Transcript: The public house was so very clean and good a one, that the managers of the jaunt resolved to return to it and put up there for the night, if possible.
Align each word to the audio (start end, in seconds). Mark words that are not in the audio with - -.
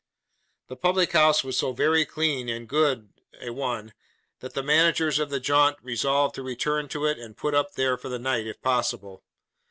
The 0.65 0.75
public 0.75 1.11
house 1.11 1.43
was 1.43 1.59
so 1.59 1.73
very 1.73 2.05
clean 2.05 2.49
and 2.49 2.67
good 2.67 3.09
a 3.39 3.51
one, 3.51 3.93
that 4.39 4.55
the 4.55 4.63
managers 4.63 5.19
of 5.19 5.29
the 5.29 5.39
jaunt 5.39 5.77
resolved 5.83 6.33
to 6.33 6.41
return 6.41 6.87
to 6.87 7.05
it 7.05 7.19
and 7.19 7.37
put 7.37 7.53
up 7.53 7.73
there 7.75 7.97
for 7.99 8.09
the 8.09 8.17
night, 8.17 8.47
if 8.47 8.59
possible. 8.63 9.21